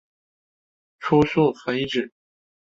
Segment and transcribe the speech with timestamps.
[0.97, 2.11] 初速可以指